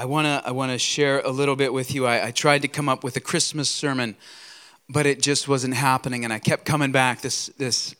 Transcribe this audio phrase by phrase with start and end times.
[0.00, 2.06] I want to I wanna share a little bit with you.
[2.06, 4.16] I, I tried to come up with a Christmas sermon,
[4.88, 6.24] but it just wasn't happening.
[6.24, 7.20] And I kept coming back.
[7.20, 7.94] This, this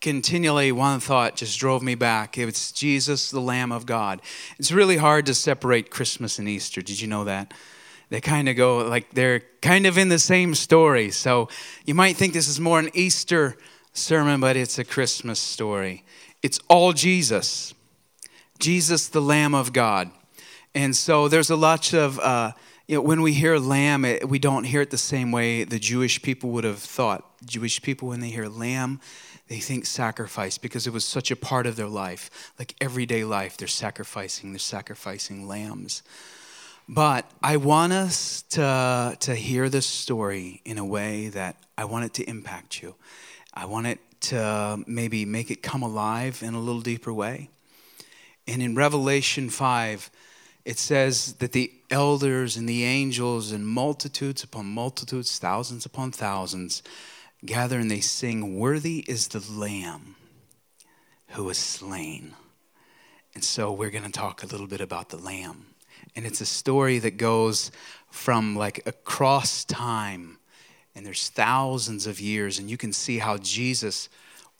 [0.00, 2.36] continually one thought just drove me back.
[2.36, 4.20] It's Jesus, the Lamb of God.
[4.58, 6.82] It's really hard to separate Christmas and Easter.
[6.82, 7.54] Did you know that?
[8.08, 11.12] They kind of go like they're kind of in the same story.
[11.12, 11.48] So
[11.84, 13.56] you might think this is more an Easter
[13.92, 16.02] sermon, but it's a Christmas story.
[16.42, 17.74] It's all Jesus.
[18.58, 20.10] Jesus, the Lamb of God.
[20.74, 22.52] And so there's a lot of, uh,
[22.88, 25.78] you know, when we hear lamb, it, we don't hear it the same way the
[25.78, 27.24] Jewish people would have thought.
[27.46, 29.00] Jewish people, when they hear lamb,
[29.48, 32.52] they think sacrifice because it was such a part of their life.
[32.58, 36.02] Like everyday life, they're sacrificing, they're sacrificing lambs.
[36.88, 42.04] But I want us to, to hear this story in a way that I want
[42.04, 42.94] it to impact you.
[43.54, 47.50] I want it to maybe make it come alive in a little deeper way.
[48.46, 50.10] And in Revelation 5,
[50.64, 56.82] it says that the elders and the angels and multitudes upon multitudes, thousands upon thousands,
[57.44, 60.16] gather and they sing, Worthy is the Lamb
[61.30, 62.34] who was slain.
[63.34, 65.66] And so we're going to talk a little bit about the Lamb.
[66.16, 67.70] And it's a story that goes
[68.10, 70.38] from like across time,
[70.94, 74.08] and there's thousands of years, and you can see how Jesus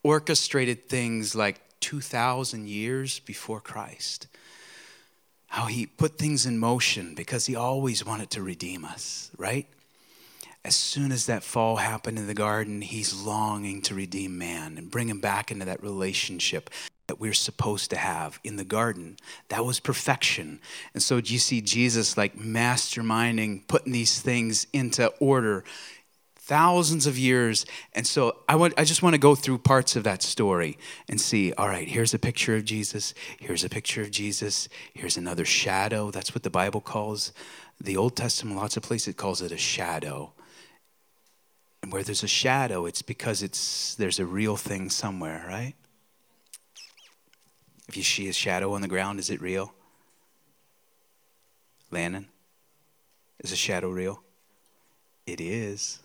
[0.02, 4.26] orchestrated things like 2,000 years before Christ.
[5.54, 9.68] How he put things in motion because he always wanted to redeem us, right?
[10.64, 14.90] As soon as that fall happened in the garden, he's longing to redeem man and
[14.90, 16.70] bring him back into that relationship
[17.06, 19.16] that we're supposed to have in the garden.
[19.48, 20.58] That was perfection.
[20.92, 25.62] And so you see Jesus like masterminding, putting these things into order
[26.46, 27.64] thousands of years.
[27.94, 30.78] And so I, want, I just want to go through parts of that story
[31.08, 33.14] and see all right, here's a picture of Jesus.
[33.40, 34.68] Here's a picture of Jesus.
[34.92, 36.10] Here's another shadow.
[36.10, 37.32] That's what the Bible calls
[37.80, 40.32] the Old Testament, lots of places it calls it a shadow.
[41.82, 45.74] And where there's a shadow, it's because it's there's a real thing somewhere, right?
[47.88, 49.74] If you see a shadow on the ground, is it real?
[51.90, 52.28] Landon?
[53.40, 54.22] Is a shadow real?
[55.26, 56.03] It is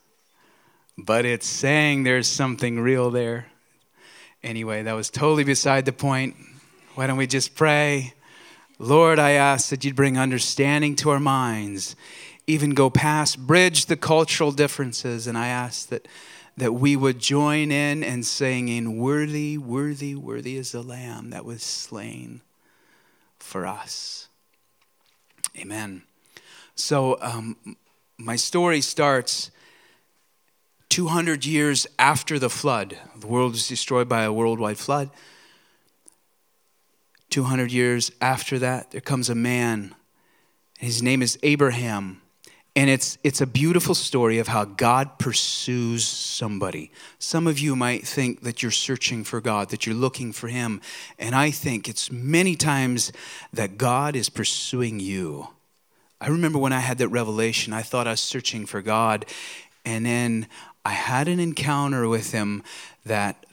[1.05, 3.47] but it's saying there's something real there.
[4.43, 6.35] Anyway, that was totally beside the point.
[6.95, 8.13] Why don't we just pray?
[8.77, 11.95] Lord, I ask that you'd bring understanding to our minds,
[12.47, 16.07] even go past, bridge the cultural differences, and I ask that
[16.59, 21.63] that we would join in and singing, Worthy, worthy, worthy is the Lamb that was
[21.63, 22.41] slain
[23.39, 24.27] for us.
[25.57, 26.03] Amen.
[26.75, 27.55] So, um,
[28.17, 29.51] my story starts
[30.89, 32.97] 200 years after the flood.
[33.19, 35.09] The world was destroyed by a worldwide flood.
[37.29, 39.94] 200 years after that, there comes a man.
[40.79, 42.22] His name is Abraham.
[42.75, 46.91] And it's, it's a beautiful story of how God pursues somebody.
[47.17, 50.79] Some of you might think that you're searching for God, that you're looking for Him.
[51.17, 53.11] And I think it's many times
[53.51, 55.49] that God is pursuing you.
[56.22, 59.25] I remember when I had that revelation, I thought I was searching for God.
[59.83, 60.47] And then
[60.85, 62.63] I had an encounter with him
[63.06, 63.45] that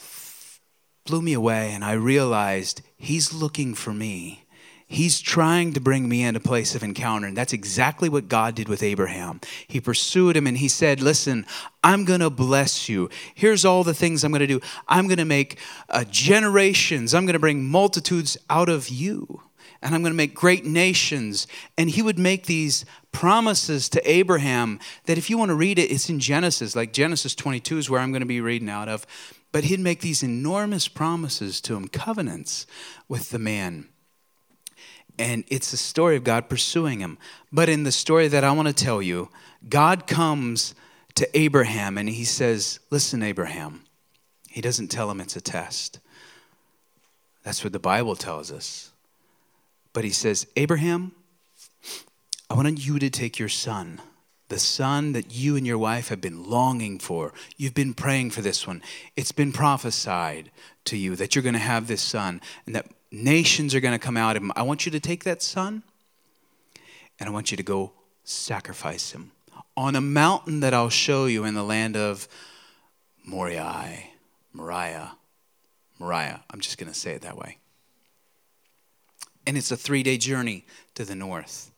[1.04, 4.46] blew me away, and I realized he's looking for me.
[4.88, 7.26] He's trying to bring me in a place of encounter.
[7.26, 9.40] And that's exactly what God did with Abraham.
[9.66, 11.44] He pursued him and he said, Listen,
[11.82, 13.10] I'm going to bless you.
[13.34, 14.60] Here's all the things I'm going to do.
[14.86, 15.58] I'm going to make
[15.88, 19.42] uh, generations, I'm going to bring multitudes out of you
[19.82, 21.46] and I'm going to make great nations.
[21.76, 22.84] And he would make these
[23.16, 27.34] promises to Abraham that if you want to read it, it's in Genesis, like Genesis
[27.34, 29.06] 22 is where I'm going to be reading out of.
[29.52, 32.66] But he'd make these enormous promises to him, covenants
[33.08, 33.88] with the man.
[35.18, 37.16] And it's the story of God pursuing him.
[37.50, 39.30] But in the story that I want to tell you,
[39.66, 40.74] God comes
[41.14, 43.84] to Abraham and he says, Listen, Abraham.
[44.50, 46.00] He doesn't tell him it's a test.
[47.44, 48.90] That's what the Bible tells us.
[49.94, 51.12] But he says, Abraham,
[52.48, 54.00] I want you to take your son,
[54.48, 57.32] the son that you and your wife have been longing for.
[57.56, 58.82] You've been praying for this one.
[59.16, 60.50] It's been prophesied
[60.84, 63.98] to you that you're going to have this son and that nations are going to
[63.98, 64.52] come out of him.
[64.54, 65.82] I want you to take that son
[67.18, 67.92] and I want you to go
[68.24, 69.32] sacrifice him
[69.76, 72.28] on a mountain that I'll show you in the land of
[73.24, 74.04] Moriah.
[74.52, 75.16] Moriah.
[75.98, 76.44] Moriah.
[76.50, 77.58] I'm just going to say it that way
[79.46, 80.64] and it's a three day journey
[80.94, 81.70] to the north.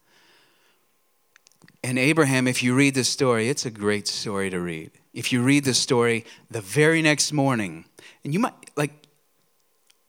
[1.88, 4.90] And Abraham, if you read the story, it's a great story to read.
[5.14, 7.87] If you read the story the very next morning,
[8.23, 8.93] and you might, like,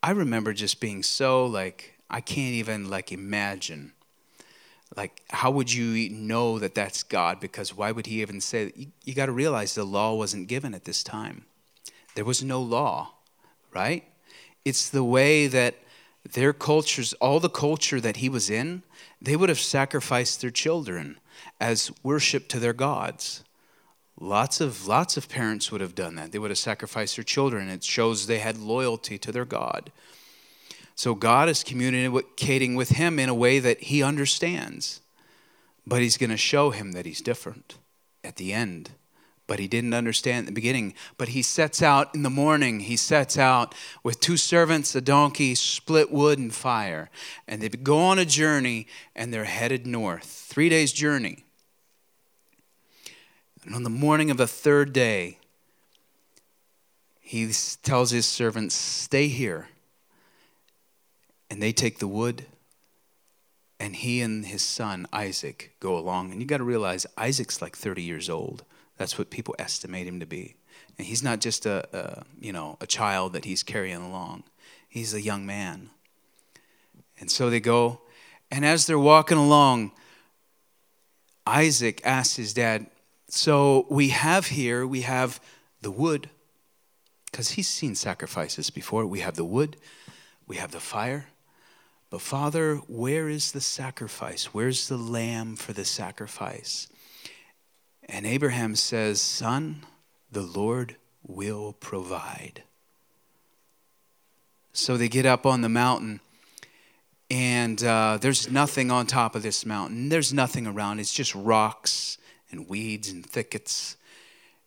[0.04, 3.94] I remember just being so, like, I can't even, like, imagine.
[4.98, 7.40] like how would you know that that's God?
[7.40, 8.76] Because why would he even say that?
[8.76, 11.46] You, you got to realize the law wasn't given at this time.
[12.14, 13.14] There was no law,
[13.74, 14.04] right?
[14.66, 15.76] It's the way that
[16.30, 18.84] their cultures, all the culture that he was in,
[19.22, 21.20] they would have sacrificed their children
[21.60, 23.44] as worship to their gods.
[24.20, 26.32] Lots of lots of parents would have done that.
[26.32, 27.70] They would have sacrificed their children.
[27.70, 29.92] It shows they had loyalty to their God.
[30.96, 35.00] So God is communicating with him in a way that he understands.
[35.88, 37.78] But he's going to show him that he's different
[38.22, 38.92] at the end.
[39.48, 40.94] But he didn't understand at the beginning.
[41.18, 43.74] But he sets out in the morning, he sets out
[44.04, 47.10] with two servants, a donkey, split wood, and fire.
[47.48, 48.86] And they go on a journey
[49.16, 50.26] and they're headed north.
[50.26, 51.46] Three days' journey.
[53.66, 55.38] And on the morning of the third day,
[57.20, 57.52] he
[57.84, 59.70] tells his servants, Stay here.
[61.50, 62.46] And they take the wood,
[63.80, 66.32] and he and his son, Isaac, go along.
[66.32, 68.64] And you got to realize, Isaac's like 30 years old.
[68.98, 70.56] That's what people estimate him to be.
[70.98, 74.44] And he's not just a, a you know, a child that he's carrying along,
[74.88, 75.90] he's a young man.
[77.20, 78.02] And so they go,
[78.52, 79.92] and as they're walking along,
[81.46, 82.88] Isaac asks his dad,
[83.30, 85.40] so we have here, we have
[85.82, 86.30] the wood,
[87.26, 89.06] because he's seen sacrifices before.
[89.06, 89.78] We have the wood,
[90.48, 91.28] we have the fire.
[92.10, 94.46] But Father, where is the sacrifice?
[94.46, 96.88] Where's the lamb for the sacrifice?
[98.08, 99.86] And Abraham says, Son,
[100.32, 102.64] the Lord will provide.
[104.74, 106.20] So they get up on the mountain,
[107.30, 110.10] and uh, there's nothing on top of this mountain.
[110.10, 111.00] There's nothing around.
[111.00, 112.18] It's just rocks
[112.52, 113.96] and weeds and thickets.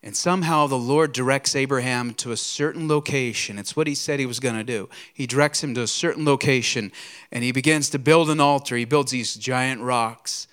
[0.02, 3.58] And somehow the Lord directs Abraham to a certain location.
[3.58, 4.88] It's what he said he was going to do.
[5.14, 6.90] He directs him to a certain location
[7.31, 8.76] and he begins to build an altar.
[8.76, 10.49] He builds these giant rocks,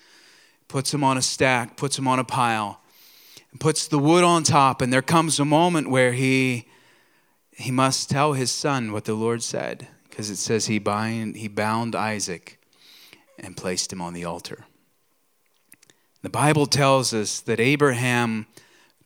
[0.68, 2.80] puts them on a stack, puts them on a pile,
[3.50, 4.80] and puts the wood on top.
[4.80, 6.68] And there comes a moment where he,
[7.50, 11.48] he must tell his son what the Lord said because it says he, bind, he
[11.48, 12.60] bound Isaac
[13.36, 14.64] and placed him on the altar.
[16.22, 18.46] The Bible tells us that Abraham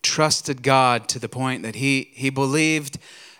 [0.01, 2.97] trusted God to the point that he, he believed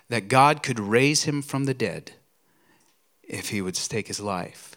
[0.09, 2.13] that God could raise him from the dead
[3.23, 4.75] if he would take his life.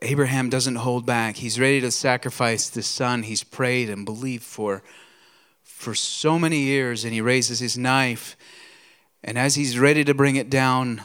[0.00, 1.36] Abraham doesn't hold back.
[1.36, 4.82] He's ready to sacrifice the son he's prayed and believed for
[5.82, 8.36] for so many years, and he raises his knife.
[9.24, 11.02] And as he's ready to bring it down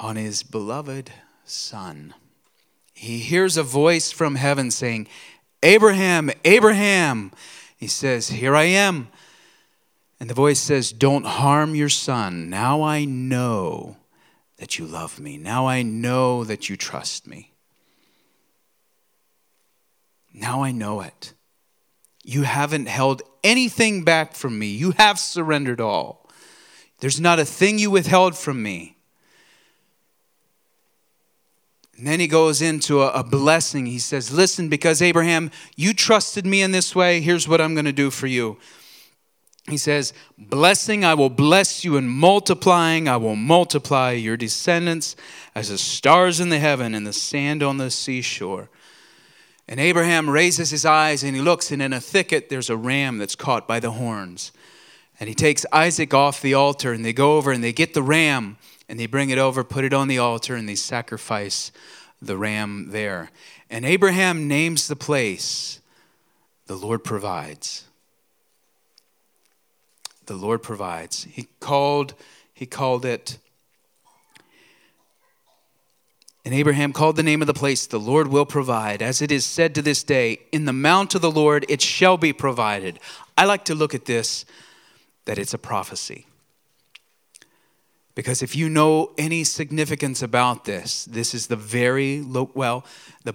[0.00, 1.10] on his beloved
[1.44, 2.14] son,
[2.94, 5.08] he hears a voice from heaven saying,
[5.64, 7.32] Abraham, Abraham.
[7.76, 9.08] He says, Here I am.
[10.20, 12.48] And the voice says, Don't harm your son.
[12.50, 13.96] Now I know
[14.58, 15.38] that you love me.
[15.38, 17.52] Now I know that you trust me.
[20.32, 21.32] Now I know it.
[22.22, 24.66] You haven't held anything back from me.
[24.66, 26.28] You have surrendered all.
[26.98, 28.93] There's not a thing you withheld from me.
[31.96, 33.86] And then he goes into a, a, blessing.
[33.86, 37.84] He says, Listen, because Abraham, you trusted me in this way, here's what I'm going
[37.84, 38.58] to do for you.
[39.68, 45.14] He says, Blessing, I will bless you, and multiplying, I will multiply your descendants
[45.54, 48.68] as the stars in the heaven and the sand on the seashore.
[49.66, 53.18] And Abraham raises his eyes and he looks, and in a thicket there's a ram
[53.18, 54.52] that's caught by the horns.
[55.18, 58.02] And he takes Isaac off the altar, and they go over and they get the
[58.02, 61.72] ram and they bring it over, put it on the altar, and they sacrifice
[62.20, 63.30] the ram there.
[63.70, 65.80] And Abraham names the place,
[66.66, 67.84] the Lord provides.
[70.26, 71.24] The Lord provides.
[71.24, 72.14] He called,
[72.52, 73.38] he called it,
[76.44, 79.00] and Abraham called the name of the place, the Lord will provide.
[79.00, 82.18] As it is said to this day, in the mount of the Lord it shall
[82.18, 83.00] be provided.
[83.36, 84.44] I like to look at this
[85.24, 86.26] that it's a prophecy.
[88.14, 92.84] Because if you know any significance about this, this is the very low, well,
[93.24, 93.34] the,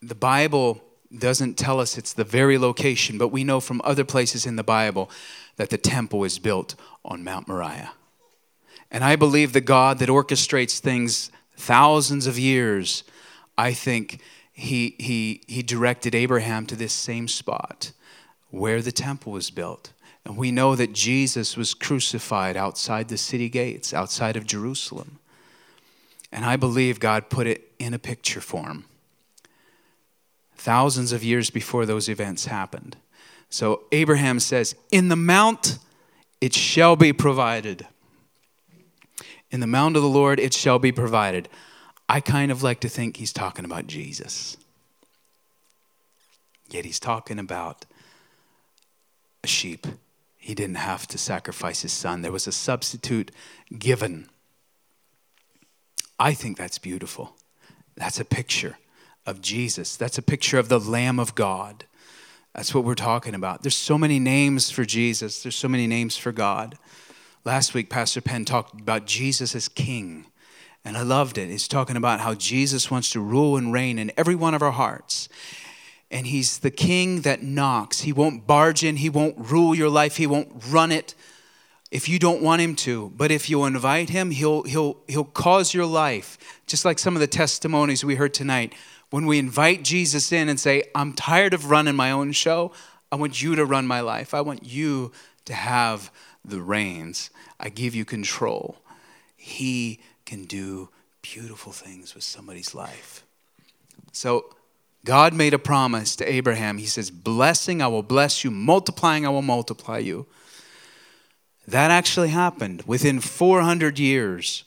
[0.00, 0.80] the Bible
[1.16, 4.62] doesn't tell us it's the very location, but we know from other places in the
[4.62, 5.10] Bible
[5.56, 7.92] that the temple is built on Mount Moriah.
[8.90, 13.02] And I believe the God that orchestrates things thousands of years,
[13.58, 14.20] I think
[14.52, 17.92] he, he, he directed Abraham to this same spot
[18.50, 19.92] where the temple was built.
[20.24, 25.18] And we know that Jesus was crucified outside the city gates, outside of Jerusalem.
[26.30, 28.84] And I believe God put it in a picture form
[30.60, 32.96] thousands of years before those events happened.
[33.48, 35.78] So Abraham says, In the mount
[36.40, 37.86] it shall be provided.
[39.50, 41.48] In the mount of the Lord it shall be provided.
[42.08, 44.56] I kind of like to think he's talking about Jesus.
[46.68, 47.86] Yet he's talking about
[49.42, 49.86] a sheep.
[50.50, 53.30] He didn't have to sacrifice his son, there was a substitute
[53.78, 54.28] given.
[56.18, 57.36] I think that's beautiful.
[57.94, 58.76] That's a picture
[59.24, 61.84] of Jesus, that's a picture of the Lamb of God.
[62.52, 63.62] That's what we're talking about.
[63.62, 66.76] There's so many names for Jesus, there's so many names for God.
[67.44, 70.26] Last week, Pastor Penn talked about Jesus as King,
[70.84, 71.48] and I loved it.
[71.48, 74.72] He's talking about how Jesus wants to rule and reign in every one of our
[74.72, 75.28] hearts.
[76.10, 78.00] And he's the king that knocks.
[78.00, 81.14] He won't barge in, he won't rule your life, he won't run it
[81.90, 83.12] if you don't want him to.
[83.16, 87.20] But if you invite him, he'll, he'll, he'll cause your life, just like some of
[87.20, 88.74] the testimonies we heard tonight.
[89.10, 92.72] When we invite Jesus in and say, I'm tired of running my own show,
[93.10, 94.34] I want you to run my life.
[94.34, 95.10] I want you
[95.46, 96.12] to have
[96.44, 97.30] the reins.
[97.58, 98.76] I give you control.
[99.36, 100.90] He can do
[101.22, 103.24] beautiful things with somebody's life.
[104.12, 104.54] So,
[105.04, 106.78] God made a promise to Abraham.
[106.78, 110.26] He says, Blessing, I will bless you, multiplying, I will multiply you.
[111.66, 114.64] That actually happened within 400 years.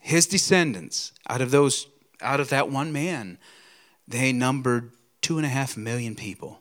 [0.00, 1.88] His descendants, out of those,
[2.20, 3.38] out of that one man,
[4.08, 6.60] they numbered two and a half million people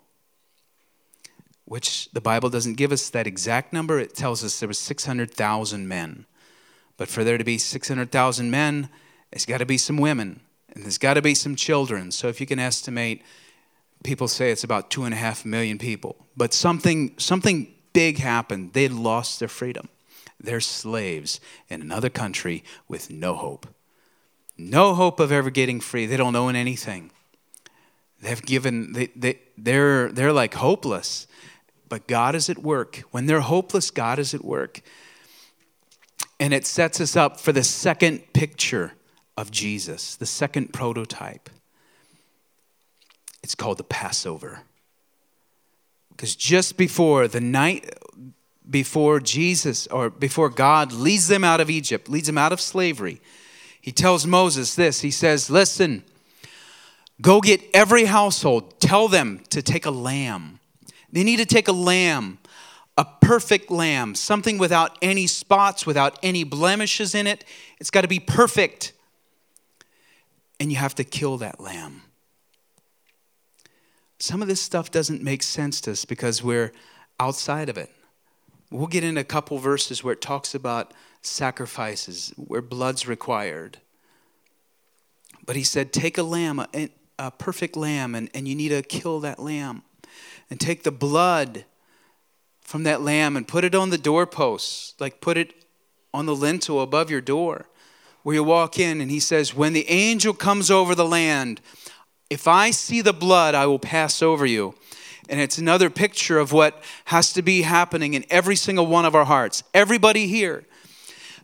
[1.66, 4.00] which the Bible doesn't give us that exact number.
[4.00, 6.26] It tells us there were 600,000 men.
[6.96, 8.90] But for there to be 600,000 men,
[9.32, 10.42] there's got to be some women,
[10.76, 12.12] and there's got to be some children.
[12.12, 13.24] So if you can estimate,
[14.04, 16.18] people say it's about two and a half million people.
[16.36, 18.74] But something, something big happened.
[18.74, 19.88] They lost their freedom.
[20.40, 21.40] They're slaves
[21.70, 23.68] in another country with no hope.
[24.58, 26.06] No hope of ever getting free.
[26.06, 27.12] They don't own anything.
[28.22, 31.28] They've given, they, they, they're, they're like hopeless.
[31.88, 33.04] But God is at work.
[33.12, 34.82] When they're hopeless, God is at work.
[36.38, 38.94] And it sets us up for the second picture
[39.38, 41.50] of Jesus, the second prototype.
[43.44, 44.62] It's called the Passover.
[46.12, 47.94] Because just before the night
[48.68, 53.22] before Jesus or before God leads them out of Egypt, leads them out of slavery,
[53.80, 55.02] he tells Moses this.
[55.02, 56.04] He says, Listen,
[57.22, 60.60] go get every household, tell them to take a lamb
[61.16, 62.40] they need to take a lamb,
[62.98, 67.46] a perfect lamb, something without any spots, without any blemishes in it.
[67.80, 68.92] It's got to be perfect.
[70.60, 72.04] And you have to kill that lamb.
[74.20, 76.72] Some of this stuff doesn't make sense to us because we're
[77.20, 77.92] outside of it.
[78.72, 83.80] We'll get in a couple verses where it talks about sacrifices, where blood's required.
[85.46, 88.82] But he said, Take a lamb, a, a perfect lamb, and, and you need to
[88.82, 89.84] kill that lamb
[90.50, 91.66] and take the blood
[92.62, 95.54] from that lamb and put it on the doorposts, like put it
[96.14, 97.68] on the lintel above your door
[98.26, 99.02] where you walk in.
[99.02, 101.62] And he says, When the angel comes over the land,
[102.28, 104.74] if I see the blood, I will pass over you.
[105.30, 109.14] And it's another picture of what has to be happening in every single one of
[109.14, 109.62] our hearts.
[109.76, 110.64] Everybody here,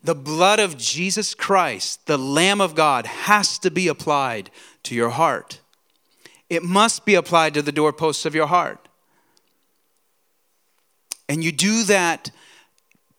[0.04, 4.50] the blood of Jesus Christ, the Lamb of God, has to be applied
[4.82, 5.60] to your heart.
[6.50, 8.88] It must be applied to the doorposts of your heart.
[11.30, 12.32] And you do that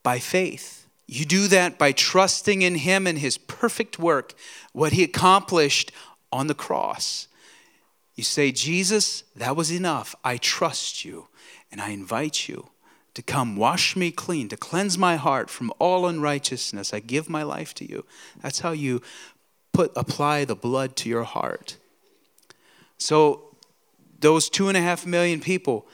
[0.02, 0.82] by faith.
[1.12, 4.35] You do that by trusting in Him and His perfect work,
[4.73, 5.92] what He accomplished
[6.31, 7.28] on the cross.
[8.14, 10.14] You say, Jesus, that was enough.
[10.25, 11.28] I trust you,
[11.71, 12.69] and I invite you
[13.14, 16.95] to come wash me clean, to cleanse my heart from all unrighteousness.
[16.95, 18.07] I give my life to you.
[18.40, 19.02] That's how you
[19.73, 21.76] put apply the blood to your heart.
[22.97, 23.54] So
[24.21, 25.87] those two and a half million people,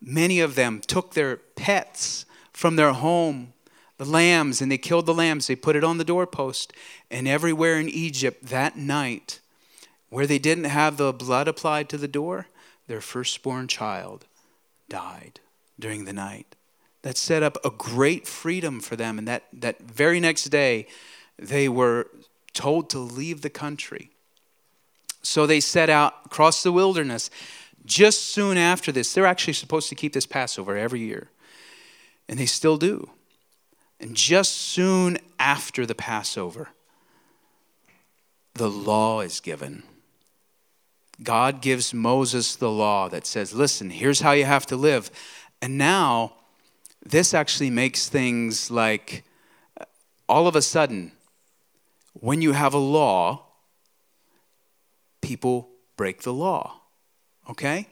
[0.00, 3.52] Many of them took their pets from their home,
[3.98, 5.46] the lambs, and they killed the lambs.
[5.46, 6.72] They put it on the doorpost.
[7.10, 9.40] And everywhere in Egypt that night,
[10.10, 12.46] where they didn't have the blood applied to the door,
[12.86, 14.26] their firstborn child
[14.88, 15.40] died
[15.78, 16.54] during the night.
[17.02, 19.18] That set up a great freedom for them.
[19.18, 20.86] And that, that very next day,
[21.38, 22.08] they were
[22.52, 24.10] told to leave the country.
[25.22, 27.30] So they set out across the wilderness
[27.86, 31.30] just soon after this, they're actually supposed to keep this Passover every year.
[32.28, 33.10] And they still do.
[33.98, 36.68] And just soon after the Passover,
[38.54, 39.82] the law is given.
[41.22, 45.10] God gives Moses the law that says, listen, here's how you have to live.
[45.62, 46.34] And now,
[47.04, 49.24] this actually makes things like
[49.80, 49.84] uh,
[50.28, 51.12] all of a sudden,
[52.12, 53.46] when you have a law,
[55.20, 56.80] people break the law.
[57.48, 57.88] Okay?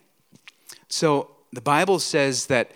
[0.88, 2.73] So the Bible says that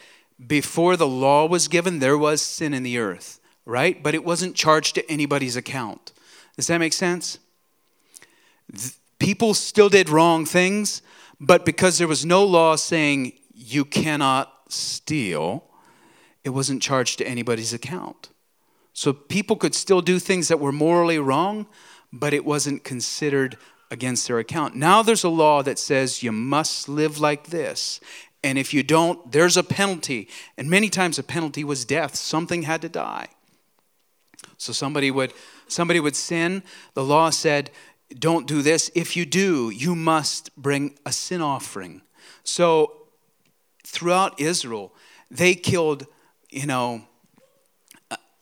[0.47, 4.03] before the law was given, there was sin in the earth, right?
[4.03, 6.13] But it wasn't charged to anybody's account.
[6.57, 7.39] Does that make sense?
[9.19, 11.03] People still did wrong things,
[11.41, 15.65] But because there was no law saying you cannot steal,
[16.45, 18.31] it wasn't charged to anybody's account.
[18.93, 21.67] So people could still do things that were morally wrong,
[22.13, 23.57] but it wasn't considered
[23.91, 24.75] against their account.
[24.75, 28.01] Now there's a law that says you must live like this.
[28.45, 30.29] And if you don't, there's a penalty.
[30.57, 32.15] And many times the penalty was death.
[32.15, 33.29] Something had to die.
[34.57, 35.33] So somebody would
[35.67, 36.63] somebody would sin.
[36.95, 37.71] The law said,
[38.17, 38.91] don't do this.
[38.95, 42.03] If you do, you must bring a sin offering.
[42.43, 42.93] So
[43.85, 44.95] throughout Israel,
[45.31, 46.07] they killed,
[46.51, 47.03] you know,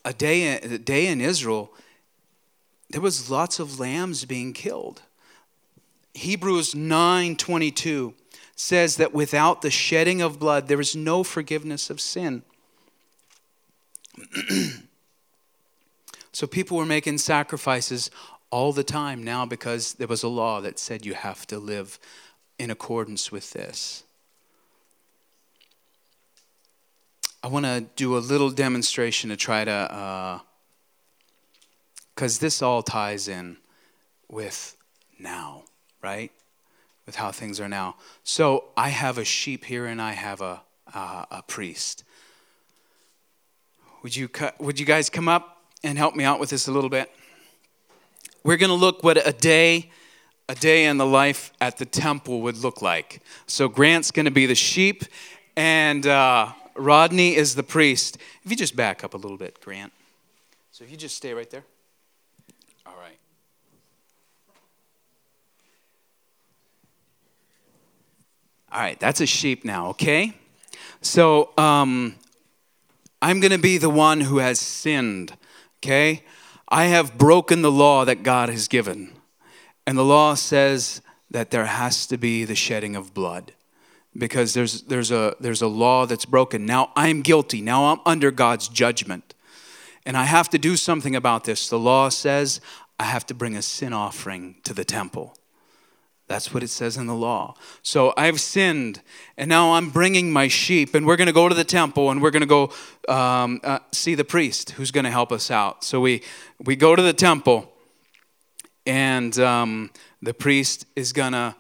[0.05, 1.73] a day, a day in Israel,
[2.91, 5.03] there was lots of lambs being killed.
[6.15, 8.15] Hebrews 9:22
[8.56, 12.42] says that without the shedding of blood there is no forgiveness of sin.
[16.32, 18.10] so people were making sacrifices
[18.50, 21.98] all the time now because there was a law that said you have to live
[22.58, 24.04] in accordance with this.
[27.42, 30.42] I want to do a little demonstration to try to,
[32.14, 33.58] because uh, this all ties in
[34.28, 34.76] with
[35.18, 35.64] now,
[36.02, 36.32] right?
[37.06, 37.96] With how things are now.
[38.25, 42.02] So I have a sheep here and I have a, uh, a priest.
[44.02, 46.90] Would you, would you guys come up and help me out with this a little
[46.90, 47.10] bit?
[48.42, 49.90] We're going to look what a day
[50.48, 53.20] a day in the life at the temple would look like.
[53.46, 55.04] So Grant's going to be the sheep,
[55.56, 58.18] and uh, Rodney is the priest.
[58.44, 59.92] If you just back up a little bit, Grant.
[60.70, 61.64] So if you just stay right there.
[68.76, 70.35] All right, that's a sheep now, okay?
[71.00, 72.14] So um,
[73.23, 75.33] I'm going to be the one who has sinned,
[75.78, 76.23] okay?
[76.68, 79.14] I have broken the law that God has given.
[79.87, 83.52] And the law says that there has to be the shedding of blood
[84.14, 86.66] because there's, there's, a, there's a law that's broken.
[86.66, 87.62] Now I'm guilty.
[87.62, 89.32] Now I'm under God's judgment.
[90.04, 91.71] And I have to do something about this.
[91.71, 92.60] The law says
[93.00, 95.34] I have to bring a sin offering to the temple.
[96.28, 97.54] That's what it says in the law.
[97.82, 99.00] So I've sinned,
[99.36, 102.21] and now I'm bringing my sheep, and we're going to go to the temple, and
[102.21, 102.73] we're going to go
[103.08, 105.84] um, uh, see the priest who's going to help us out.
[105.84, 106.23] So we
[106.65, 107.73] we go to the temple,
[108.86, 111.54] and um, the priest is going to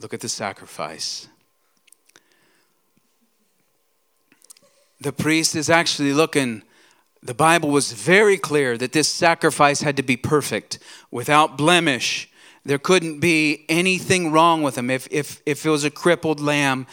[0.00, 1.28] look at the sacrifice.
[5.02, 6.62] the priest is actually looking.
[7.22, 10.78] The Bible was very clear that this sacrifice had to be perfect,
[11.10, 12.28] without blemish.
[12.64, 14.90] There couldn't be anything wrong with him.
[14.90, 16.86] If, if, if it was a crippled lamb,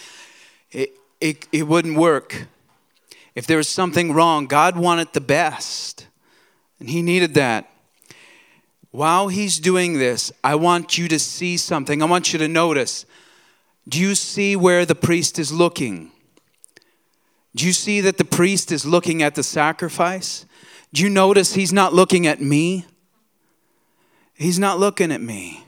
[0.72, 2.48] it, it, it wouldn't work.
[3.36, 6.08] If there was something wrong, God wanted the best,
[6.80, 7.70] and He needed that.
[8.92, 12.02] While He's doing this, I want you to see something.
[12.02, 13.06] I want you to notice.
[13.88, 16.12] Do you see where the priest is looking?
[17.56, 20.46] Do you see that the priest is looking at the sacrifice?
[20.94, 22.86] Do you notice he's not looking at me?
[24.39, 25.65] He's not looking at me.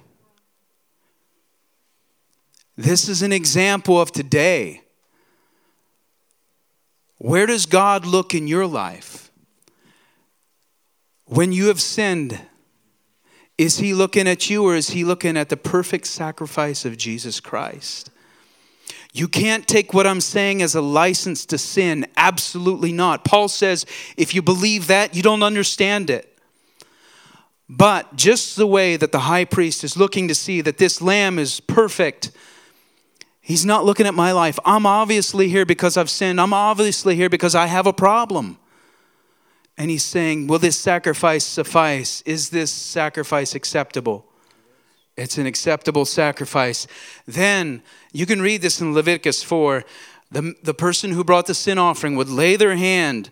[2.77, 4.81] This is an example of today.
[7.17, 9.29] Where does God look in your life?
[11.25, 12.39] When you have sinned,
[13.57, 17.41] is he looking at you or is he looking at the perfect sacrifice of Jesus
[17.41, 18.09] Christ?
[19.11, 22.07] You can't take what I'm saying as a license to sin.
[22.15, 23.25] Absolutely not.
[23.25, 26.30] Paul says if you believe that, you don't understand it.
[27.73, 31.39] But just the way that the high priest is looking to see that this lamb
[31.39, 32.29] is perfect,
[33.39, 34.59] he's not looking at my life.
[34.65, 36.41] I'm obviously here because I've sinned.
[36.41, 38.57] I'm obviously here because I have a problem.
[39.77, 42.21] And he's saying, Will this sacrifice suffice?
[42.23, 44.25] Is this sacrifice acceptable?
[45.15, 46.87] It's an acceptable sacrifice.
[47.25, 49.85] Then you can read this in Leviticus 4.
[50.29, 53.29] The, the person who brought the sin offering would lay their hand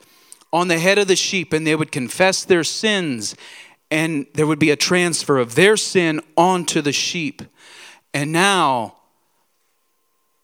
[0.54, 3.36] on the head of the sheep and they would confess their sins,
[3.92, 7.42] and there would be a transfer of their sin onto the sheep.
[8.14, 8.96] And now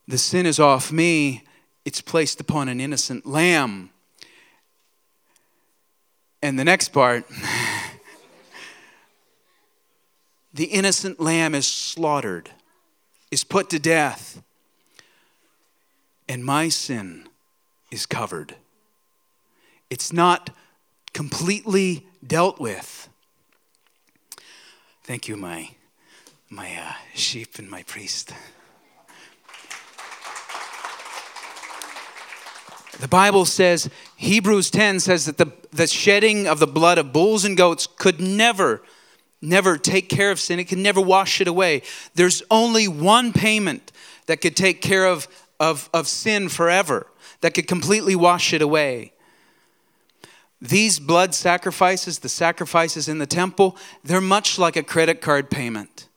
[0.08, 1.43] the sin is off me,
[1.84, 3.91] it's placed upon an innocent lamb.
[6.41, 7.25] And the next part
[10.53, 12.49] the innocent lamb is slaughtered,
[13.29, 14.41] is put to death,
[16.27, 17.27] and my sin
[17.91, 18.55] is covered.
[19.89, 20.49] It's not
[21.13, 23.10] completely dealt with.
[25.06, 25.70] Thank you, my,
[26.50, 28.34] my uh, sheep and my priest.
[33.00, 37.46] The Bible says, Hebrews 10 says that the, the shedding of the blood of bulls
[37.46, 38.82] and goats could never
[39.41, 41.84] never take care of sin, it can never wash it away.
[42.15, 43.91] There's only one payment
[44.26, 45.28] that could take care of,
[45.60, 47.06] of, of sin forever,
[47.41, 49.13] that could completely wash it away.
[50.62, 56.08] These blood sacrifices, the sacrifices in the temple, they're much like a credit card payment.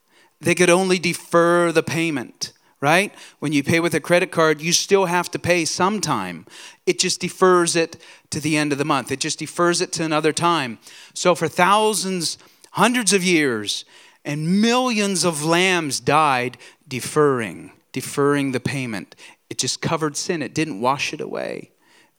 [0.40, 3.12] They could only defer the payment, right?
[3.40, 6.46] When you pay with a credit card, you still have to pay sometime.
[6.87, 7.96] It just defers it
[8.31, 10.79] to the end of the month, it just defers it to another time.
[11.14, 12.38] So for thousands,
[12.72, 13.85] hundreds of years,
[14.24, 19.16] and millions of lambs died deferring, deferring the payment.
[19.48, 21.70] It just covered sin, it didn't wash it away,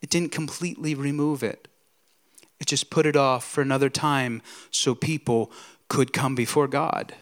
[0.01, 1.67] it didn't completely remove it.
[2.59, 4.41] It just put it off for another time
[4.71, 5.51] so people
[5.87, 7.13] could come before God.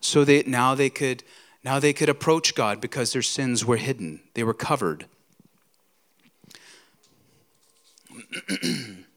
[0.00, 1.22] So that now they could
[1.62, 4.20] now they could approach God because their sins were hidden.
[4.34, 5.04] They were covered.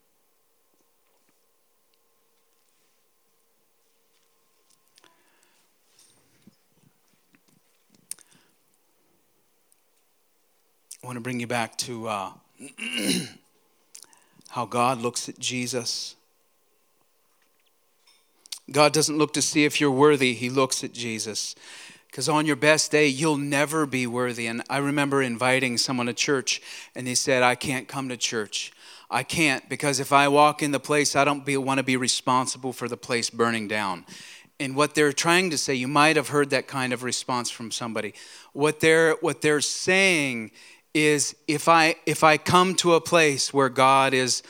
[11.04, 12.32] I want to bring you back to uh,
[14.54, 16.16] how God looks at Jesus.
[18.70, 21.56] God doesn't look to see if you're worthy, He looks at Jesus.
[22.06, 24.46] Because on your best day, you'll never be worthy.
[24.46, 26.62] And I remember inviting someone to church,
[26.94, 28.72] and he said, I can't come to church.
[29.10, 32.74] I can't because if I walk in the place, I don't want to be responsible
[32.74, 34.06] for the place burning down.
[34.60, 37.72] And what they're trying to say, you might have heard that kind of response from
[37.72, 38.14] somebody.
[38.54, 40.52] What they're, what they're saying
[40.94, 44.44] is if I if I come to a place where God is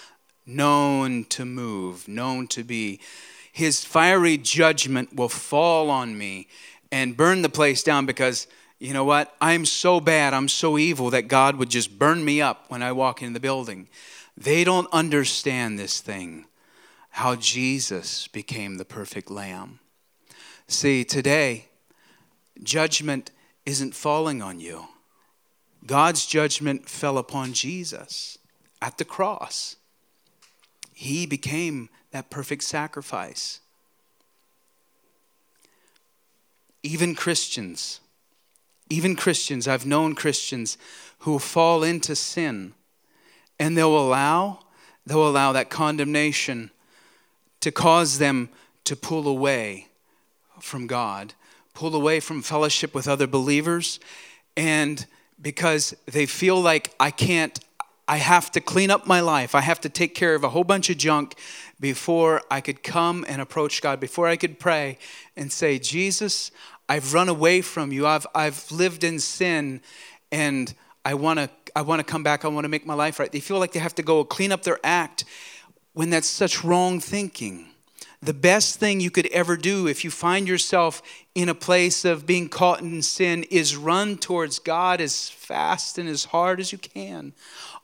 [0.46, 3.00] known to move, known to be,
[3.52, 6.48] his fiery judgment will fall on me
[6.92, 8.48] and burn the place down because
[8.80, 9.34] you know what?
[9.40, 12.92] I'm so bad, I'm so evil that God would just burn me up when I
[12.92, 13.88] walk in the building.
[14.36, 16.48] They don't understand this thing,
[17.12, 19.80] how Jesus became the perfect lamb.
[20.68, 21.68] See, today,
[22.62, 23.32] judgment
[23.66, 24.88] isn't falling on you.
[25.86, 28.38] God's judgment fell upon Jesus
[28.82, 29.76] at the cross.
[30.94, 33.60] He became that perfect sacrifice.
[36.84, 38.00] Even Christians,
[38.90, 40.78] even Christians, I've known Christians
[41.20, 42.74] who fall into sin
[43.60, 44.60] and they'll allow
[45.06, 46.72] they'll allow that condemnation
[47.60, 48.50] to cause them
[48.86, 49.88] to pull away
[50.60, 51.34] from God,
[51.74, 54.00] pull away from fellowship with other believers
[54.56, 55.06] and
[55.44, 57.60] because they feel like I can't,
[58.08, 59.54] I have to clean up my life.
[59.54, 61.36] I have to take care of a whole bunch of junk
[61.80, 64.98] before I could come and approach God, before I could pray
[65.36, 66.50] and say, Jesus,
[66.90, 68.08] I've run away from you.
[68.08, 69.82] I've, I've lived in sin
[70.32, 70.74] and
[71.06, 72.46] I want to I want to come back.
[72.46, 73.32] I want to make my life right.
[73.32, 75.26] They feel like they have to go clean up their act
[75.94, 77.73] when that's such wrong thinking
[78.26, 81.02] the best thing you could ever do if you find yourself
[81.36, 86.08] in a place of being caught in sin is run towards God as fast and
[86.08, 87.34] as hard as you can.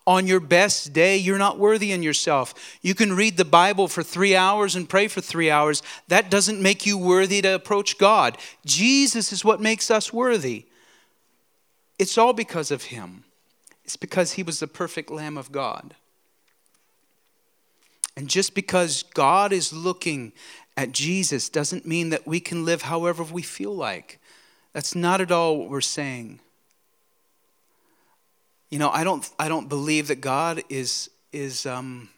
[0.08, 2.54] On your best day, you're not worthy in yourself.
[2.82, 5.84] You can read the Bible for three hours and pray for three hours.
[6.08, 8.38] That doesn't make you worthy to approach God.
[8.66, 10.66] Jesus is what makes us worthy.
[12.00, 13.26] It's all because of Him,
[13.84, 15.96] it's because He was the perfect Lamb of God.
[18.20, 20.34] And just because God is looking
[20.76, 24.20] at Jesus doesn't mean that we can live however we feel like.
[24.74, 26.42] That's not at all what we're saying.
[28.70, 32.10] You know, I don't, I don't believe that God is, is um,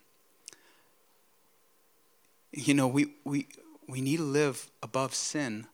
[2.51, 3.45] you know, we, we,
[3.87, 5.67] we need to live above sin.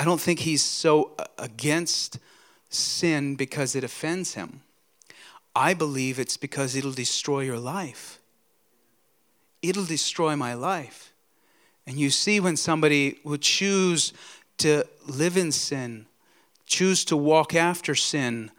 [0.00, 2.18] I don't think he's so against
[2.68, 4.62] sin because it offends him.
[5.54, 8.15] I believe it's because it'll destroy your life
[9.68, 11.12] it'll destroy my life.
[11.86, 14.12] And you see, when somebody will choose
[14.58, 16.06] to live in sin,
[16.66, 18.50] choose to walk after sin,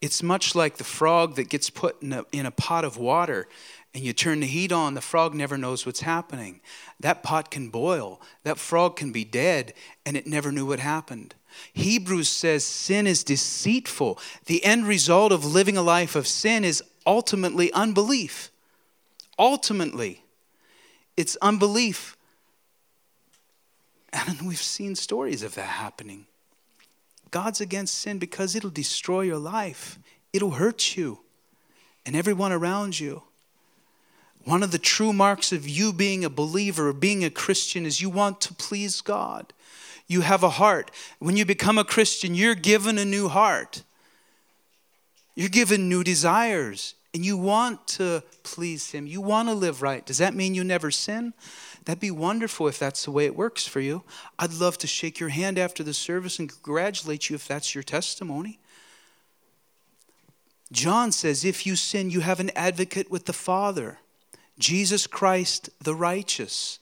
[0.00, 3.48] it's much like the frog that gets put in a, in a pot of water
[3.94, 6.60] and you turn the heat on, the frog never knows what's happening.
[7.00, 9.74] That pot can boil, that frog can be dead,
[10.06, 11.34] and it never knew what happened.
[11.72, 14.18] Hebrews says sin is deceitful.
[14.46, 18.52] The end result of living a life of sin is ultimately unbelief.
[19.36, 20.22] Ultimately
[21.16, 22.16] it's unbelief.
[24.12, 26.26] And we've seen stories of that happening.
[27.30, 29.98] God's against sin because it'll destroy your life,
[30.32, 31.20] it'll hurt you
[32.04, 33.22] and everyone around you.
[34.44, 38.00] One of the true marks of you being a believer or being a Christian is
[38.00, 39.52] you want to please God.
[40.06, 40.90] You have a heart.
[41.18, 43.82] When you become a Christian, you're given a new heart.
[45.34, 46.94] You're given new desires.
[47.12, 50.64] And you want to please Him, you want to live right, does that mean you
[50.64, 51.34] never sin?
[51.84, 54.02] That'd be wonderful if that's the way it works for you.
[54.38, 57.82] I'd love to shake your hand after the service and congratulate you if that's your
[57.82, 58.58] testimony.
[60.72, 63.98] John says, if you sin, you have an advocate with the Father,
[64.58, 66.79] Jesus Christ the righteous.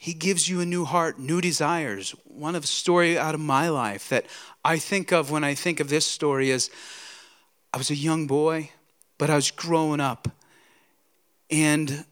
[0.00, 2.12] He gives you a new heart, new desires.
[2.24, 4.26] One of the story out of my life that
[4.64, 6.70] I think of when I think of this story is
[7.74, 8.70] I was a young boy,
[9.18, 10.28] but I was growing up.
[11.50, 12.04] And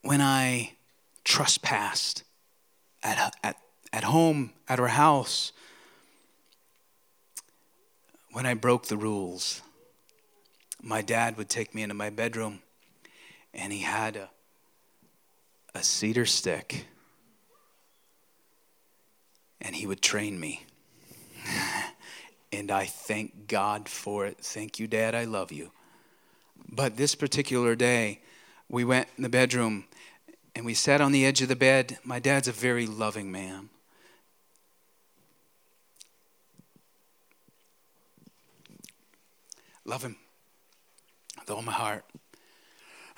[0.00, 0.72] when I
[1.22, 2.24] trespassed
[3.02, 3.56] at, at,
[3.92, 5.52] at home, at our house,
[8.32, 9.60] when I broke the rules,
[10.82, 12.60] my dad would take me into my bedroom
[13.52, 14.30] and he had a,
[15.74, 16.86] a cedar stick
[19.60, 20.64] and he would train me.
[22.52, 24.38] and I thank God for it.
[24.38, 25.14] Thank you, Dad.
[25.14, 25.70] I love you.
[26.68, 28.20] But this particular day,
[28.68, 29.84] we went in the bedroom
[30.54, 31.98] and we sat on the edge of the bed.
[32.04, 33.68] My dad's a very loving man.
[39.84, 40.16] Love him
[41.38, 42.04] with all my heart.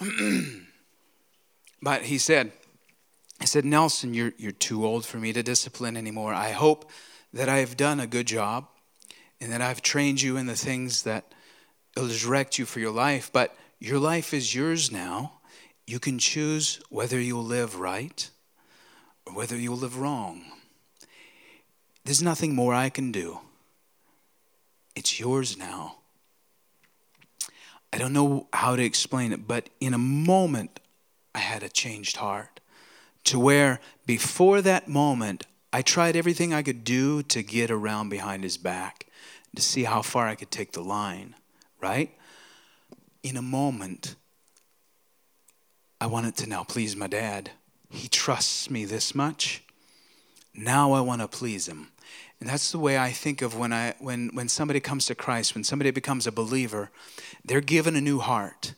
[1.82, 2.52] but he said,
[3.40, 6.32] I said, Nelson, you're, you're too old for me to discipline anymore.
[6.32, 6.88] I hope
[7.32, 8.68] that I have done a good job
[9.40, 11.34] and that I've trained you in the things that
[11.96, 13.30] will direct you for your life.
[13.32, 15.40] But your life is yours now.
[15.84, 18.30] You can choose whether you'll live right
[19.26, 20.44] or whether you'll live wrong.
[22.04, 23.40] There's nothing more I can do.
[24.94, 25.96] It's yours now.
[27.92, 30.78] I don't know how to explain it, but in a moment,
[31.34, 32.60] I had a changed heart
[33.24, 38.42] to where before that moment, I tried everything I could do to get around behind
[38.42, 39.06] his back
[39.56, 41.34] to see how far I could take the line,
[41.80, 42.10] right?
[43.22, 44.16] In a moment,
[46.00, 47.52] I wanted to now please my dad.
[47.88, 49.62] He trusts me this much.
[50.54, 51.88] Now I want to please him.
[52.40, 55.54] And that's the way I think of when, I, when, when somebody comes to Christ,
[55.54, 56.90] when somebody becomes a believer,
[57.44, 58.74] they're given a new heart.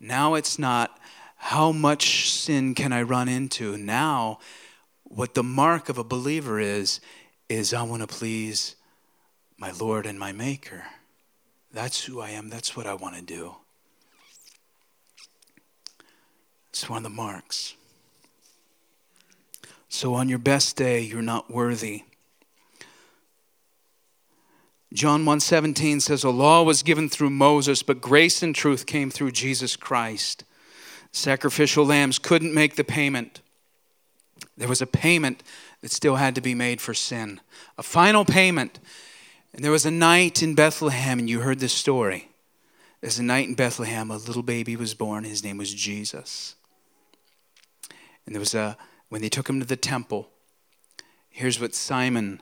[0.00, 0.98] Now it's not
[1.46, 3.76] how much sin can I run into?
[3.76, 4.40] Now,
[5.04, 7.00] what the mark of a believer is,
[7.48, 8.74] is I want to please
[9.56, 10.84] my Lord and my Maker.
[11.72, 12.48] That's who I am.
[12.48, 13.54] That's what I want to do.
[16.70, 17.74] It's one of the marks.
[19.88, 22.02] So, on your best day, you're not worthy
[24.92, 29.32] John 1:17 says a law was given through Moses but grace and truth came through
[29.32, 30.44] Jesus Christ.
[31.12, 33.40] Sacrificial lambs couldn't make the payment.
[34.56, 35.42] There was a payment
[35.80, 37.40] that still had to be made for sin.
[37.78, 38.78] A final payment.
[39.52, 42.28] And there was a night in Bethlehem and you heard this story.
[43.00, 46.54] There's a night in Bethlehem a little baby was born his name was Jesus.
[48.24, 48.76] And there was a
[49.08, 50.28] when they took him to the temple
[51.30, 52.40] here's what Simon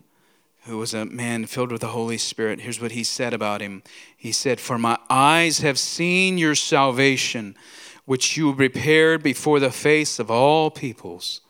[0.66, 3.82] who was a man filled with the Holy Spirit, here's what he said about him.
[4.16, 7.54] He said, For my eyes have seen your salvation,
[8.04, 11.40] which you prepared before the face of all peoples,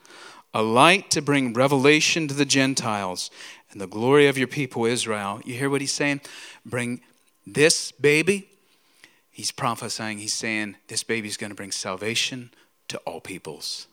[0.53, 3.31] a light to bring revelation to the Gentiles
[3.71, 5.40] and the glory of your people Israel.
[5.45, 6.21] You hear what he's saying?
[6.64, 7.01] Bring
[7.47, 8.49] this baby.
[9.31, 12.51] He's prophesying, he's saying, This baby's going to bring salvation
[12.88, 13.88] to all peoples.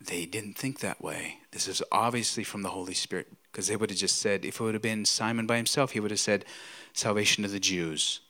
[0.00, 1.38] They didn't think that way.
[1.52, 4.62] This is obviously from the Holy Spirit because they would have just said, if it
[4.62, 6.44] would have been Simon by himself, he would have said,
[6.92, 8.20] salvation to the Jews.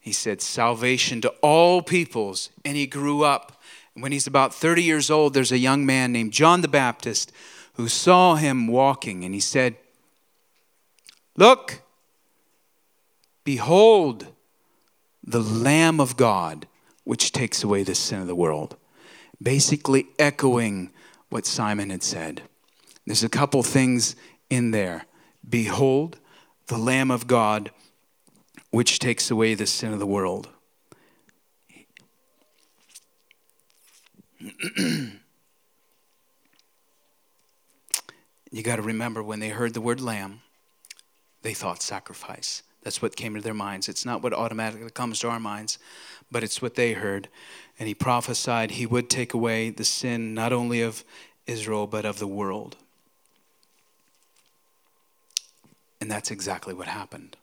[0.00, 2.50] He said, salvation to all peoples.
[2.64, 3.60] And he grew up.
[3.94, 7.32] when he's about 30 years old, there's a young man named John the Baptist
[7.74, 9.76] who saw him walking, and he said,
[11.36, 11.82] Look,
[13.44, 14.26] behold,
[15.22, 16.66] the Lamb of God,
[17.04, 18.76] which takes away the sin of the world.
[19.40, 20.90] Basically, echoing
[21.28, 22.42] what Simon had said.
[23.06, 24.16] There's a couple things
[24.50, 25.06] in there
[25.48, 26.18] Behold,
[26.66, 27.70] the Lamb of God,
[28.78, 30.48] which takes away the sin of the world.
[34.76, 35.10] you
[38.62, 40.42] got to remember when they heard the word lamb,
[41.42, 42.62] they thought sacrifice.
[42.84, 43.88] That's what came to their minds.
[43.88, 45.80] It's not what automatically comes to our minds,
[46.30, 47.28] but it's what they heard.
[47.80, 51.02] And he prophesied he would take away the sin not only of
[51.48, 52.76] Israel, but of the world.
[56.00, 57.37] And that's exactly what happened.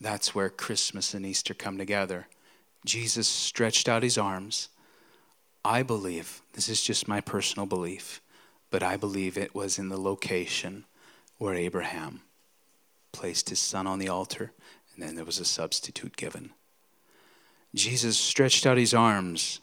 [0.00, 2.28] That's where Christmas and Easter come together.
[2.84, 4.68] Jesus stretched out his arms.
[5.64, 8.20] I believe, this is just my personal belief,
[8.70, 10.84] but I believe it was in the location
[11.38, 12.22] where Abraham
[13.12, 14.52] placed his son on the altar,
[14.94, 16.50] and then there was a substitute given.
[17.74, 19.60] Jesus stretched out his arms.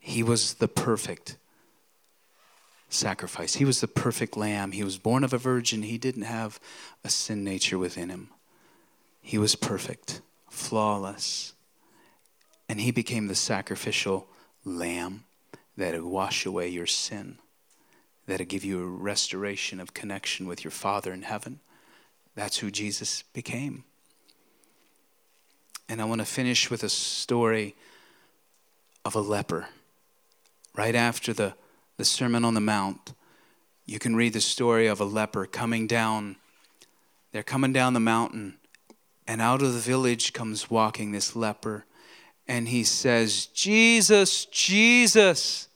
[0.00, 1.36] He was the perfect
[2.88, 3.54] sacrifice.
[3.54, 4.72] He was the perfect lamb.
[4.72, 5.82] He was born of a virgin.
[5.82, 6.58] He didn't have
[7.04, 8.30] a sin nature within him.
[9.26, 11.54] He was perfect, flawless.
[12.68, 14.28] And he became the sacrificial
[14.66, 15.24] lamb
[15.78, 17.38] that would wash away your sin,
[18.26, 21.60] that would give you a restoration of connection with your Father in heaven.
[22.34, 23.84] That's who Jesus became.
[25.88, 27.74] And I want to finish with a story
[29.06, 29.68] of a leper.
[30.76, 31.54] Right after the,
[31.96, 33.14] the Sermon on the Mount,
[33.86, 36.36] you can read the story of a leper coming down.
[37.32, 38.58] They're coming down the mountain,
[39.26, 41.86] and out of the village comes walking this leper.
[42.46, 45.68] And he says, Jesus, Jesus,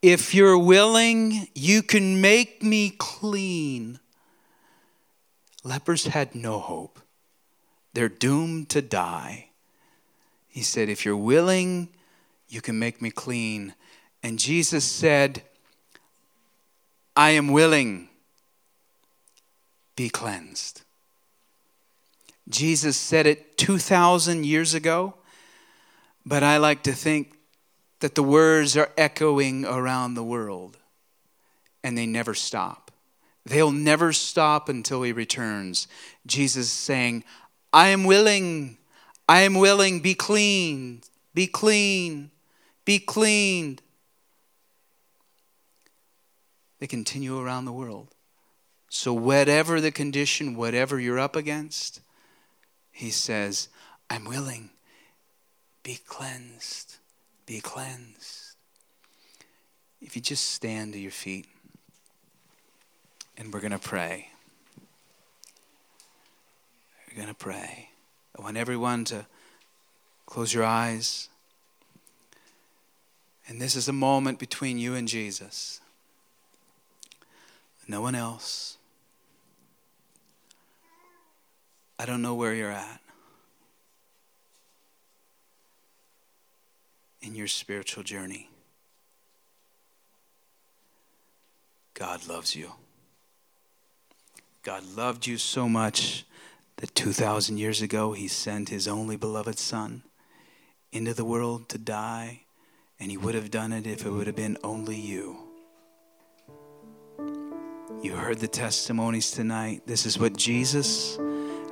[0.00, 4.00] if you're willing, you can make me clean.
[5.62, 6.98] Lepers had no hope.
[7.94, 9.50] They're doomed to die.
[10.48, 11.88] He said, If you're willing,
[12.48, 13.74] you can make me clean.
[14.22, 15.42] And Jesus said,
[17.14, 18.08] I am willing.
[19.94, 20.81] Be cleansed.
[22.52, 25.14] Jesus said it 2,000 years ago,
[26.24, 27.34] but I like to think
[28.00, 30.76] that the words are echoing around the world
[31.82, 32.90] and they never stop.
[33.44, 35.88] They'll never stop until he returns.
[36.26, 37.24] Jesus saying,
[37.72, 38.78] I am willing,
[39.28, 41.02] I am willing, be clean,
[41.34, 42.30] be clean,
[42.84, 43.82] be cleaned.
[46.78, 48.08] They continue around the world.
[48.88, 52.00] So, whatever the condition, whatever you're up against,
[53.02, 53.68] he says,
[54.08, 54.70] I'm willing.
[55.82, 56.98] Be cleansed.
[57.46, 58.54] Be cleansed.
[60.00, 61.46] If you just stand to your feet
[63.36, 64.28] and we're going to pray.
[67.08, 67.90] We're going to pray.
[68.38, 69.26] I want everyone to
[70.24, 71.28] close your eyes.
[73.48, 75.80] And this is a moment between you and Jesus.
[77.88, 78.78] No one else.
[82.02, 83.00] I don't know where you're at
[87.20, 88.50] in your spiritual journey.
[91.94, 92.72] God loves you.
[94.64, 96.24] God loved you so much
[96.78, 100.02] that 2,000 years ago he sent his only beloved Son
[100.90, 102.40] into the world to die,
[102.98, 105.38] and he would have done it if it would have been only you.
[108.02, 109.82] You heard the testimonies tonight.
[109.86, 111.16] This is what Jesus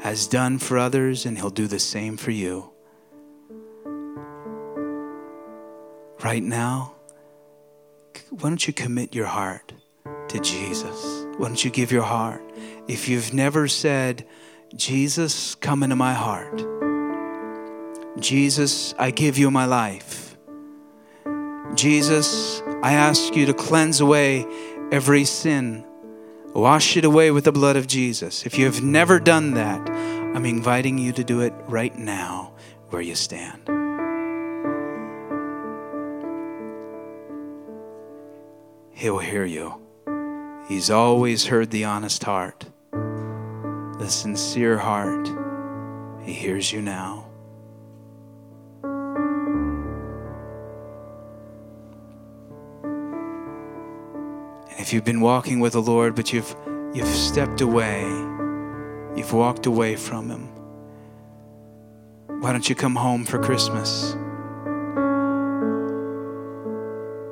[0.01, 2.71] has done for others, and he'll do the same for you.
[6.23, 6.95] Right now,
[8.31, 9.73] why don't you commit your heart
[10.29, 11.27] to Jesus?
[11.37, 12.43] Why don't you give your heart?
[12.89, 14.27] If you've never said,
[14.75, 16.65] Jesus, come into my heart.
[18.19, 20.37] Jesus, I give you my life.
[21.75, 24.47] Jesus, I ask you to cleanse away
[24.93, 25.85] every sin.
[26.55, 28.45] Wash it away with the blood of Jesus.
[28.45, 32.53] If you have never done that, I'm inviting you to do it right now
[32.89, 33.69] where you stand.
[38.91, 39.81] He'll hear you.
[40.69, 45.31] He's always heard the honest heart, the sincere heart.
[46.23, 47.30] He hears you now.
[54.91, 56.53] If you've been walking with the Lord, but you've
[56.93, 58.03] you've stepped away,
[59.15, 60.49] you've walked away from him.
[62.41, 64.17] Why don't you come home for Christmas?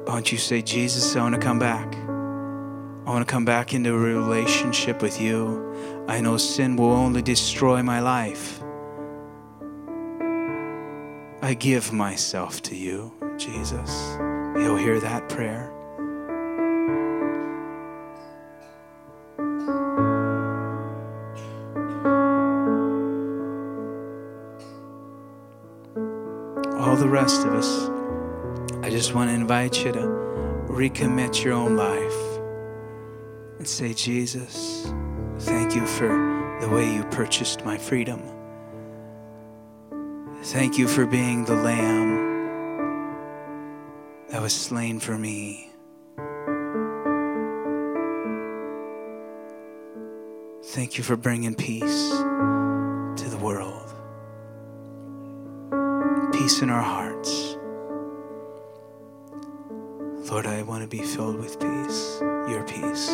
[0.05, 1.97] Why don't you say, Jesus, I want to come back.
[1.97, 6.05] I want to come back into a relationship with you.
[6.07, 8.63] I know sin will only destroy my life.
[11.43, 14.17] I give myself to you, Jesus.
[14.55, 15.75] You'll hear that prayer.
[26.99, 27.89] The rest of us,
[28.83, 30.01] I just want to invite you to
[30.69, 32.39] recommit your own life
[33.59, 34.93] and say, Jesus,
[35.39, 36.09] thank you for
[36.61, 38.23] the way you purchased my freedom.
[40.43, 42.29] Thank you for being the lamb
[44.31, 45.71] that was slain for me.
[50.65, 53.88] Thank you for bringing peace to the world,
[56.39, 57.57] peace in our hearts.
[60.31, 62.19] Lord, I want to be filled with peace,
[62.49, 63.09] your peace,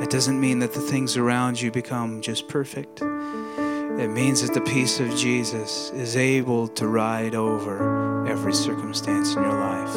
[0.00, 3.02] that doesn't mean that the things around you become just perfect.
[3.02, 9.42] It means that the peace of Jesus is able to ride over every circumstance in
[9.42, 9.94] your life.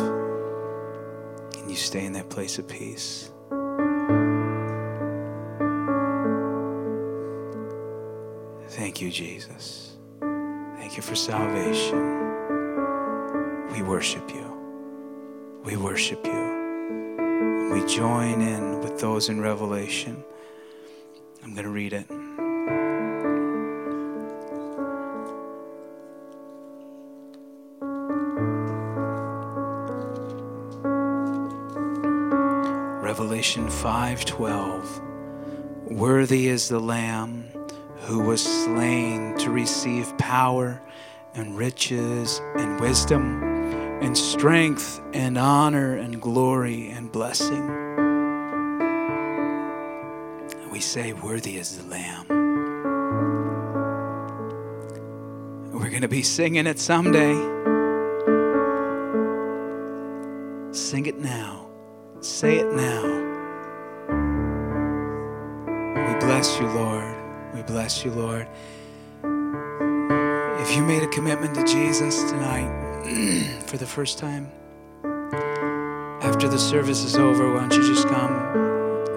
[1.57, 3.31] And you stay in that place of peace.
[8.69, 9.90] Thank you, Jesus.
[10.91, 12.01] Thank you for salvation.
[13.71, 15.61] We worship you.
[15.63, 17.71] We worship you.
[17.71, 20.21] We join in with those in Revelation.
[21.41, 22.09] I'm going to read it.
[33.01, 35.01] Revelation 5:12
[35.85, 37.40] Worthy is the lamb
[38.11, 40.81] who was slain to receive power
[41.33, 43.41] and riches and wisdom
[44.01, 47.65] and strength and honor and glory and blessing.
[50.69, 52.27] We say, Worthy is the Lamb.
[55.71, 57.35] We're going to be singing it someday.
[60.73, 61.65] Sing it now.
[62.19, 63.03] Say it now.
[65.95, 67.20] We bless you, Lord.
[67.53, 68.47] We bless you, Lord.
[69.23, 74.49] If you made a commitment to Jesus tonight for the first time,
[76.21, 78.31] after the service is over, why don't you just come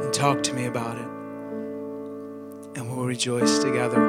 [0.03, 1.07] and talk to me about it?
[2.76, 4.01] And we'll rejoice together.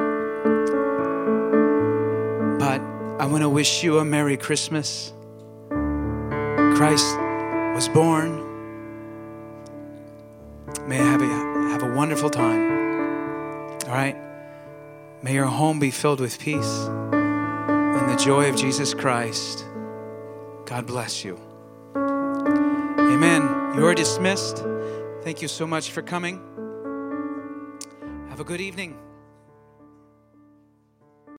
[2.58, 2.80] But
[3.20, 5.12] I want to wish you a Merry Christmas.
[6.76, 7.16] Christ
[7.76, 8.42] was born.
[10.88, 11.26] May I have a,
[11.70, 12.65] have a wonderful time.
[13.96, 14.16] Right?
[15.22, 19.64] May your home be filled with peace and the joy of Jesus Christ.
[20.66, 21.40] God bless you.
[21.96, 23.42] Amen.
[23.74, 24.62] You are dismissed.
[25.22, 26.42] Thank you so much for coming.
[28.28, 28.98] Have a good evening.